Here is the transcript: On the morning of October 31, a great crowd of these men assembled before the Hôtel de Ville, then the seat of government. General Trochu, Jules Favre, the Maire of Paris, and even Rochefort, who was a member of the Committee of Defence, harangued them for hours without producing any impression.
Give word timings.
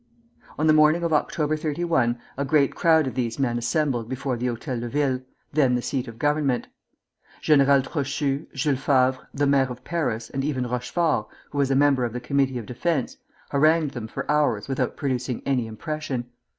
On 0.57 0.65
the 0.65 0.73
morning 0.73 1.03
of 1.03 1.13
October 1.13 1.55
31, 1.55 2.17
a 2.35 2.43
great 2.43 2.73
crowd 2.73 3.05
of 3.05 3.13
these 3.13 3.37
men 3.37 3.59
assembled 3.59 4.09
before 4.09 4.35
the 4.35 4.47
Hôtel 4.47 4.79
de 4.79 4.89
Ville, 4.89 5.21
then 5.53 5.75
the 5.75 5.81
seat 5.83 6.07
of 6.07 6.17
government. 6.17 6.67
General 7.39 7.83
Trochu, 7.83 8.47
Jules 8.51 8.79
Favre, 8.79 9.27
the 9.31 9.45
Maire 9.45 9.69
of 9.69 9.83
Paris, 9.83 10.31
and 10.31 10.43
even 10.43 10.65
Rochefort, 10.65 11.27
who 11.51 11.59
was 11.59 11.69
a 11.69 11.75
member 11.75 12.03
of 12.03 12.13
the 12.13 12.19
Committee 12.19 12.57
of 12.57 12.65
Defence, 12.65 13.17
harangued 13.51 13.91
them 13.91 14.07
for 14.07 14.25
hours 14.31 14.67
without 14.67 14.97
producing 14.97 15.43
any 15.45 15.67
impression. 15.67 16.25